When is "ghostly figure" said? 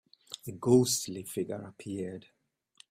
0.53-1.61